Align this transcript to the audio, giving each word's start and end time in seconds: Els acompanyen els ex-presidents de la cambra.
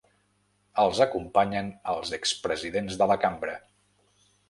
Els 0.83 1.01
acompanyen 1.05 1.71
els 1.95 2.17
ex-presidents 2.19 3.01
de 3.03 3.13
la 3.15 3.23
cambra. 3.27 3.59